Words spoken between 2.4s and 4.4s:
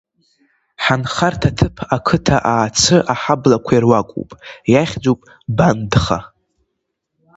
Аацы аҳаблақәа ируакуп,